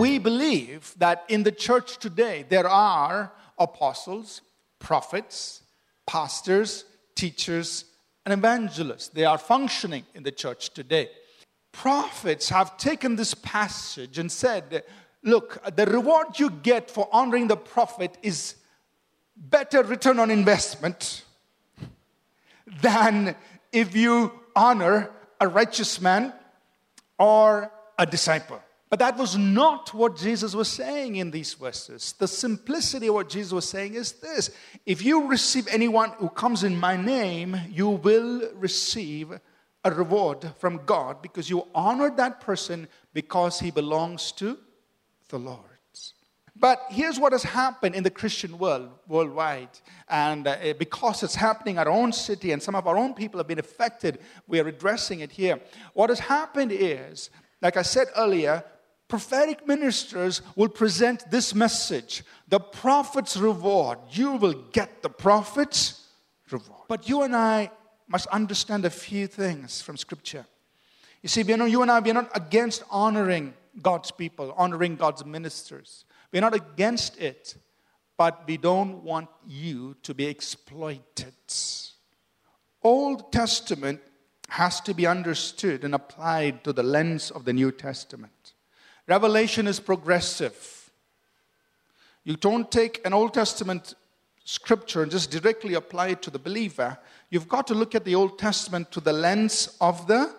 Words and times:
we 0.00 0.18
believe 0.18 0.94
that 0.96 1.24
in 1.28 1.42
the 1.42 1.52
church 1.52 1.98
today 1.98 2.46
there 2.48 2.66
are 2.66 3.30
apostles, 3.58 4.40
prophets, 4.78 5.62
pastors, 6.06 6.86
teachers, 7.14 7.84
and 8.24 8.32
evangelists. 8.32 9.08
They 9.08 9.26
are 9.26 9.36
functioning 9.36 10.04
in 10.14 10.22
the 10.22 10.32
church 10.32 10.72
today. 10.72 11.10
Prophets 11.72 12.48
have 12.48 12.78
taken 12.78 13.16
this 13.16 13.34
passage 13.34 14.18
and 14.18 14.32
said, 14.32 14.84
Look, 15.22 15.60
the 15.76 15.84
reward 15.84 16.38
you 16.38 16.48
get 16.48 16.90
for 16.90 17.06
honoring 17.12 17.48
the 17.48 17.58
prophet 17.58 18.16
is 18.22 18.54
better 19.36 19.82
return 19.82 20.18
on 20.18 20.30
investment 20.30 21.24
than 22.80 23.36
if 23.70 23.94
you 23.94 24.32
honor 24.56 25.10
a 25.38 25.46
righteous 25.46 26.00
man 26.00 26.32
or 27.18 27.70
a 27.98 28.06
disciple. 28.06 28.62
But 28.90 28.98
that 28.98 29.16
was 29.16 29.38
not 29.38 29.94
what 29.94 30.16
Jesus 30.16 30.52
was 30.52 30.68
saying 30.68 31.14
in 31.14 31.30
these 31.30 31.54
verses. 31.54 32.12
The 32.18 32.26
simplicity 32.26 33.06
of 33.06 33.14
what 33.14 33.28
Jesus 33.28 33.52
was 33.52 33.68
saying 33.68 33.94
is 33.94 34.12
this 34.12 34.50
if 34.84 35.02
you 35.04 35.28
receive 35.28 35.68
anyone 35.68 36.10
who 36.18 36.28
comes 36.28 36.64
in 36.64 36.76
my 36.76 36.96
name, 36.96 37.56
you 37.70 37.88
will 37.88 38.50
receive 38.54 39.38
a 39.84 39.90
reward 39.92 40.52
from 40.58 40.80
God 40.84 41.22
because 41.22 41.48
you 41.48 41.66
honored 41.72 42.16
that 42.16 42.40
person 42.40 42.88
because 43.14 43.60
he 43.60 43.70
belongs 43.70 44.32
to 44.32 44.58
the 45.28 45.38
Lord. 45.38 45.60
But 46.56 46.82
here's 46.90 47.18
what 47.18 47.32
has 47.32 47.44
happened 47.44 47.94
in 47.94 48.02
the 48.02 48.10
Christian 48.10 48.58
world, 48.58 48.90
worldwide. 49.08 49.70
And 50.08 50.46
uh, 50.46 50.74
because 50.78 51.22
it's 51.22 51.36
happening 51.36 51.76
in 51.76 51.78
our 51.78 51.88
own 51.88 52.12
city 52.12 52.52
and 52.52 52.62
some 52.62 52.74
of 52.74 52.86
our 52.86 52.98
own 52.98 53.14
people 53.14 53.38
have 53.38 53.46
been 53.46 53.58
affected, 53.58 54.18
we 54.46 54.60
are 54.60 54.68
addressing 54.68 55.20
it 55.20 55.30
here. 55.30 55.58
What 55.94 56.10
has 56.10 56.18
happened 56.18 56.72
is, 56.72 57.30
like 57.62 57.78
I 57.78 57.82
said 57.82 58.08
earlier, 58.14 58.62
prophetic 59.10 59.66
ministers 59.66 60.40
will 60.56 60.68
present 60.68 61.30
this 61.30 61.54
message 61.54 62.22
the 62.48 62.60
prophet's 62.60 63.36
reward. 63.36 63.98
You 64.10 64.32
will 64.32 64.54
get 64.72 65.02
the 65.02 65.10
prophet's 65.10 66.08
reward. 66.50 66.82
But 66.88 67.08
you 67.08 67.22
and 67.22 67.36
I 67.36 67.70
must 68.08 68.26
understand 68.28 68.84
a 68.84 68.90
few 68.90 69.26
things 69.26 69.82
from 69.82 69.96
Scripture. 69.96 70.46
You 71.22 71.28
see, 71.28 71.42
you, 71.42 71.56
know, 71.56 71.66
you 71.66 71.82
and 71.82 71.90
I, 71.90 72.00
we're 72.00 72.14
not 72.14 72.34
against 72.34 72.82
honoring 72.90 73.54
God's 73.82 74.10
people, 74.10 74.52
honoring 74.56 74.96
God's 74.96 75.24
ministers. 75.24 76.04
We're 76.32 76.40
not 76.40 76.54
against 76.54 77.20
it, 77.20 77.56
but 78.16 78.46
we 78.46 78.56
don't 78.56 79.04
want 79.04 79.28
you 79.46 79.96
to 80.02 80.14
be 80.14 80.26
exploited. 80.26 81.34
Old 82.82 83.32
Testament 83.32 84.00
has 84.48 84.80
to 84.80 84.94
be 84.94 85.06
understood 85.06 85.84
and 85.84 85.94
applied 85.94 86.64
to 86.64 86.72
the 86.72 86.82
lens 86.82 87.30
of 87.30 87.44
the 87.44 87.52
New 87.52 87.70
Testament. 87.70 88.32
Revelation 89.10 89.66
is 89.66 89.80
progressive. 89.80 90.88
You 92.22 92.36
don't 92.36 92.70
take 92.70 93.04
an 93.04 93.12
Old 93.12 93.34
Testament 93.34 93.94
scripture 94.44 95.02
and 95.02 95.10
just 95.10 95.32
directly 95.32 95.74
apply 95.74 96.10
it 96.10 96.22
to 96.22 96.30
the 96.30 96.38
believer. 96.38 96.96
You've 97.28 97.48
got 97.48 97.66
to 97.66 97.74
look 97.74 97.96
at 97.96 98.04
the 98.04 98.14
Old 98.14 98.38
Testament 98.38 98.92
to 98.92 99.00
the 99.00 99.12
lens 99.12 99.76
of 99.80 100.06
the 100.06 100.32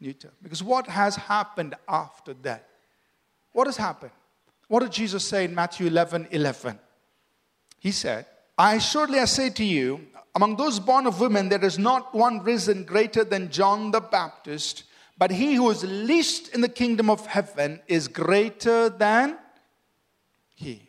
New 0.00 0.12
Testament. 0.12 0.42
Because 0.42 0.60
what 0.60 0.88
has 0.88 1.14
happened 1.14 1.76
after 1.88 2.34
that? 2.42 2.66
What 3.52 3.68
has 3.68 3.76
happened? 3.76 4.10
What 4.66 4.80
did 4.80 4.90
Jesus 4.90 5.24
say 5.24 5.44
in 5.44 5.54
Matthew 5.54 5.86
11 5.86 6.26
11? 6.32 6.76
He 7.78 7.92
said, 7.92 8.26
I 8.58 8.78
surely 8.78 9.20
I 9.20 9.26
say 9.26 9.50
to 9.50 9.64
you, 9.64 10.04
among 10.34 10.56
those 10.56 10.80
born 10.80 11.06
of 11.06 11.20
women, 11.20 11.48
there 11.48 11.64
is 11.64 11.78
not 11.78 12.12
one 12.12 12.42
risen 12.42 12.82
greater 12.82 13.22
than 13.22 13.52
John 13.52 13.92
the 13.92 14.00
Baptist, 14.00 14.82
but 15.16 15.30
he 15.30 15.54
who 15.54 15.70
is 15.70 15.84
least 15.84 16.48
in 16.54 16.60
the 16.60 16.68
kingdom 16.68 17.08
of 17.08 17.26
heaven 17.26 17.80
is 17.86 18.08
greater 18.08 18.88
than 18.88 19.38
he. 20.54 20.88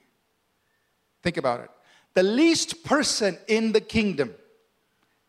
Think 1.21 1.37
about 1.37 1.61
it. 1.61 1.69
The 2.13 2.23
least 2.23 2.83
person 2.83 3.37
in 3.47 3.71
the 3.71 3.81
kingdom 3.81 4.33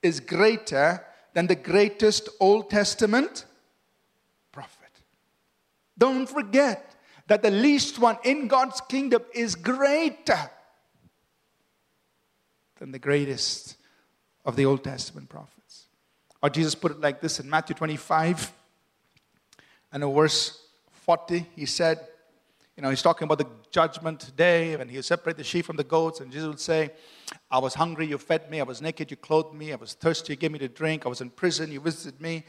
is 0.02 0.20
greater 0.20 1.04
than 1.34 1.46
the 1.46 1.56
greatest 1.56 2.28
Old 2.40 2.70
Testament 2.70 3.44
prophet. 4.52 5.02
Don't 5.98 6.28
forget 6.28 6.94
that 7.26 7.42
the 7.42 7.50
least 7.50 7.98
one 7.98 8.18
in 8.24 8.46
God's 8.46 8.80
kingdom 8.82 9.22
is 9.34 9.54
greater 9.54 10.50
than 12.78 12.92
the 12.92 12.98
greatest 12.98 13.76
of 14.44 14.56
the 14.56 14.64
Old 14.64 14.84
Testament 14.84 15.28
prophets. 15.28 15.86
Or 16.42 16.50
Jesus 16.50 16.74
put 16.74 16.92
it 16.92 17.00
like 17.00 17.20
this 17.20 17.40
in 17.40 17.50
Matthew 17.50 17.74
25 17.74 18.52
and 19.92 20.02
in 20.02 20.14
verse 20.14 20.62
40, 21.04 21.47
he 21.54 21.66
said, 21.66 22.00
you 22.76 22.82
know, 22.82 22.91
he's 22.91 23.02
talking 23.02 23.24
about 23.24 23.38
the 23.38 23.47
judgment 23.70 24.36
day 24.36 24.76
when 24.76 24.88
he'll 24.88 25.02
separate 25.02 25.38
the 25.38 25.44
sheep 25.44 25.64
from 25.64 25.76
the 25.76 25.84
goats, 25.84 26.20
and 26.20 26.30
Jesus 26.30 26.48
would 26.48 26.60
say, 26.60 26.91
I 27.50 27.58
was 27.58 27.74
hungry, 27.74 28.06
you 28.06 28.19
fed 28.19 28.50
me, 28.50 28.60
I 28.60 28.64
was 28.64 28.82
naked, 28.82 29.10
you 29.10 29.16
clothed 29.16 29.54
me, 29.54 29.72
I 29.72 29.76
was 29.76 29.94
thirsty, 29.94 30.34
you 30.34 30.36
gave 30.36 30.52
me 30.52 30.58
to 30.58 30.69
drink, 30.69 31.06
I 31.06 31.08
was 31.08 31.22
in 31.22 31.30
prison, 31.30 31.72
you 31.72 31.80
visited 31.80 32.20
me. 32.20 32.44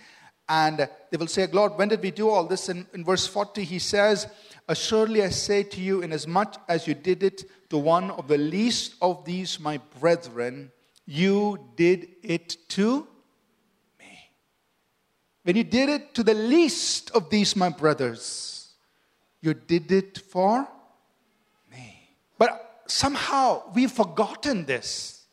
And 0.49 0.89
they 1.11 1.17
will 1.17 1.27
say, 1.27 1.47
Lord, 1.47 1.77
when 1.77 1.89
did 1.89 2.01
we 2.01 2.11
do 2.11 2.29
all 2.29 2.45
this? 2.45 2.69
In, 2.69 2.87
in 2.93 3.03
verse 3.03 3.27
40, 3.27 3.63
he 3.63 3.79
says, 3.79 4.27
Assuredly 4.67 5.23
I 5.23 5.29
say 5.29 5.63
to 5.63 5.81
you, 5.81 6.01
inasmuch 6.01 6.55
as 6.67 6.87
you 6.87 6.93
did 6.93 7.23
it 7.23 7.43
to 7.69 7.77
one 7.77 8.11
of 8.11 8.27
the 8.27 8.37
least 8.37 8.95
of 9.01 9.25
these 9.25 9.59
my 9.59 9.79
brethren, 9.99 10.71
you 11.05 11.59
did 11.75 12.07
it 12.23 12.57
to. 12.69 13.07
When 15.47 15.55
you 15.55 15.63
did 15.63 15.87
it 15.87 16.13
to 16.15 16.23
the 16.23 16.33
least 16.33 17.09
of 17.11 17.29
these 17.29 17.55
my 17.55 17.69
brothers, 17.69 18.73
you 19.39 19.53
did 19.53 19.89
it 19.93 20.17
for 20.17 20.67
me. 21.71 22.09
But 22.37 22.81
somehow 22.87 23.63
we've 23.73 23.89
forgotten 23.89 24.65
this. 24.65 25.23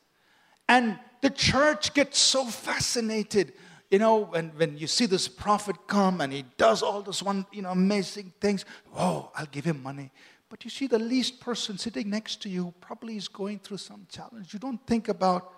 And 0.68 1.00
the 1.20 1.30
church 1.30 1.94
gets 1.94 2.20
so 2.20 2.44
fascinated 2.44 3.54
you 3.90 3.98
know, 3.98 4.24
when, 4.24 4.48
when 4.56 4.76
you 4.76 4.86
see 4.88 5.06
this 5.06 5.28
prophet 5.28 5.76
come 5.86 6.20
and 6.20 6.32
he 6.32 6.44
does 6.56 6.82
all 6.82 7.02
this 7.02 7.22
one, 7.22 7.46
you 7.52 7.62
know, 7.62 7.70
amazing 7.70 8.32
things, 8.40 8.64
oh, 8.96 9.30
I'll 9.36 9.46
give 9.46 9.64
him 9.64 9.82
money. 9.82 10.10
But 10.48 10.64
you 10.64 10.70
see 10.70 10.86
the 10.88 10.98
least 10.98 11.38
person 11.38 11.78
sitting 11.78 12.10
next 12.10 12.42
to 12.42 12.48
you 12.48 12.74
probably 12.80 13.16
is 13.16 13.28
going 13.28 13.60
through 13.60 13.76
some 13.76 14.06
challenge. 14.10 14.52
You 14.52 14.58
don't 14.58 14.84
think 14.86 15.08
about, 15.08 15.52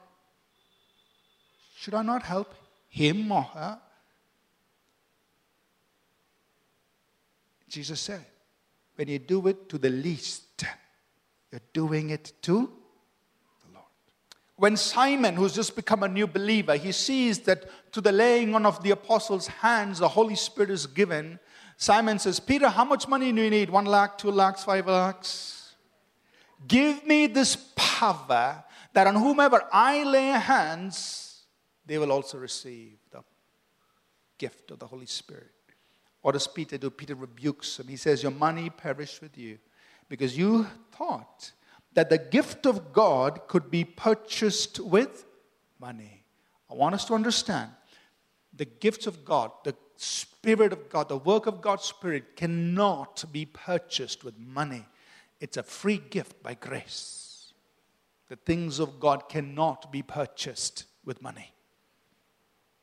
should 1.77 1.95
I 1.95 2.03
not 2.03 2.22
help 2.25 2.55
him 2.89 3.31
or 3.33 3.43
her? 3.43 3.81
Jesus 7.69 8.00
said, 8.00 8.25
when 8.94 9.09
you 9.09 9.19
do 9.19 9.47
it 9.49 9.69
to 9.69 9.78
the 9.78 9.91
least, 9.91 10.65
you're 11.50 11.60
doing 11.72 12.10
it 12.10 12.32
to 12.43 12.72
the 13.65 13.75
Lord. 13.75 13.84
when 14.56 14.77
Simon, 14.77 15.37
who's 15.37 15.54
just 15.54 15.77
become 15.77 16.03
a 16.03 16.09
new 16.09 16.27
believer, 16.27 16.77
he 16.77 16.93
sees 16.93 17.41
that 17.41 17.93
to 17.93 18.00
the 18.00 18.12
laying 18.12 18.54
on 18.54 18.65
of 18.65 18.82
the 18.82 18.91
apostles' 18.91 19.47
hands, 19.47 19.99
the 19.99 20.09
Holy 20.09 20.34
Spirit 20.34 20.71
is 20.71 20.87
given. 20.87 21.38
Simon 21.77 22.19
says, 22.19 22.41
Peter, 22.41 22.69
how 22.69 22.84
much 22.84 23.06
money 23.06 23.32
do 23.32 23.43
you 23.43 23.50
need? 23.50 23.69
One 23.69 23.84
lakh, 23.84 24.16
two 24.16 24.31
lakhs, 24.31 24.65
five 24.65 24.87
lakhs? 24.87 25.75
Give 26.66 27.06
me 27.06 27.27
this 27.27 27.56
power 27.77 28.65
that 28.94 29.06
on 29.06 29.16
whomever 29.16 29.62
I 29.71 30.04
lay 30.04 30.28
hands, 30.28 31.43
they 31.84 31.98
will 31.98 32.10
also 32.10 32.38
receive 32.38 32.97
the 33.10 33.22
gift 34.38 34.71
of 34.71 34.78
the 34.78 34.87
Holy 34.87 35.06
Spirit. 35.06 35.50
What 36.27 36.33
does 36.33 36.49
Peter 36.49 36.77
do? 36.77 36.91
Peter 36.91 37.15
rebukes 37.15 37.79
him. 37.79 37.87
He 37.87 37.95
says, 37.97 38.21
Your 38.21 38.33
money 38.33 38.69
perished 38.69 39.23
with 39.23 39.39
you 39.39 39.59
because 40.09 40.37
you 40.37 40.67
thought 40.91 41.53
that 41.93 42.11
the 42.11 42.19
gift 42.19 42.67
of 42.67 42.93
God 42.93 43.43
could 43.47 43.71
be 43.71 43.85
purchased 43.85 44.81
with 44.81 45.25
money. 45.79 46.25
I 46.69 46.75
want 46.75 46.97
us 46.97 47.05
to 47.05 47.15
understand 47.15 47.71
the 48.53 48.65
gifts 48.65 49.07
of 49.07 49.25
God, 49.25 49.53
the 49.63 49.77
Spirit 49.95 50.73
of 50.73 50.89
God, 50.91 51.09
the 51.09 51.17
work 51.17 51.47
of 51.47 51.61
God's 51.61 51.84
Spirit 51.84 52.34
cannot 52.34 53.25
be 53.31 53.45
purchased 53.45 54.25
with 54.25 54.37
money. 54.37 54.84
It's 55.39 55.57
a 55.57 55.63
free 55.63 56.03
gift 56.11 56.43
by 56.43 56.55
grace. 56.55 57.53
The 58.31 58.34
things 58.34 58.81
of 58.81 58.99
God 58.99 59.29
cannot 59.29 59.93
be 59.93 60.03
purchased 60.03 60.87
with 61.05 61.22
money. 61.22 61.53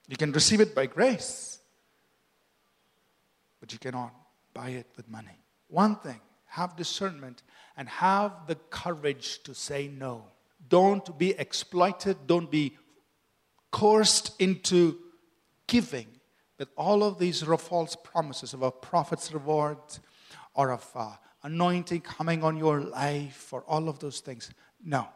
You 0.08 0.16
can 0.16 0.32
receive 0.32 0.62
it 0.62 0.74
by 0.74 0.86
grace, 0.86 1.60
but 3.64 3.72
you 3.72 3.80
cannot 3.80 4.14
buy 4.54 4.72
it 4.72 4.88
with 4.98 5.10
money. 5.10 5.40
One 5.70 5.96
thing 5.96 6.20
have 6.48 6.76
discernment, 6.76 7.44
and 7.78 7.88
have 7.88 8.46
the 8.46 8.56
courage 8.56 9.42
to 9.44 9.56
say 9.56 9.88
no. 9.88 10.26
Don't 10.68 11.18
be 11.18 11.32
exploited, 11.32 12.28
don't 12.28 12.52
be 12.52 12.78
coerced 13.72 14.40
into 14.40 14.98
giving 15.66 16.08
with 16.60 16.68
all 16.76 17.06
of 17.06 17.20
these 17.20 17.42
false 17.42 17.96
promises 17.96 18.54
of 18.54 18.64
a 18.64 18.70
prophet's 18.70 19.34
reward 19.34 19.78
or 20.54 20.72
of 20.72 20.86
uh, 20.94 21.12
anointing 21.44 22.02
coming 22.02 22.44
on 22.44 22.58
your 22.58 22.82
life 22.82 23.54
or 23.54 23.62
all 23.62 23.88
of 23.88 24.00
those 24.00 24.20
things. 24.20 24.52
No. 24.84 25.08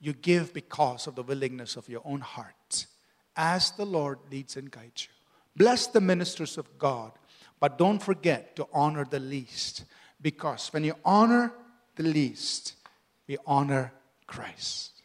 You 0.00 0.14
give 0.14 0.54
because 0.54 1.06
of 1.06 1.16
the 1.16 1.22
willingness 1.22 1.76
of 1.76 1.86
your 1.90 2.00
own 2.06 2.22
heart 2.22 2.86
as 3.36 3.72
the 3.72 3.84
Lord 3.84 4.20
leads 4.30 4.56
and 4.56 4.70
guides 4.70 5.04
you. 5.04 5.14
Bless 5.54 5.88
the 5.88 6.00
ministers 6.00 6.56
of 6.56 6.78
God, 6.78 7.12
but 7.60 7.78
don't 7.78 8.02
forget 8.02 8.56
to 8.56 8.66
honor 8.72 9.04
the 9.04 9.20
least 9.20 9.84
Because 10.20 10.72
when 10.72 10.84
you 10.84 10.94
honor 11.04 11.52
the 11.94 12.02
least, 12.02 12.74
we 13.28 13.36
honor 13.46 13.92
Christ. 14.26 15.02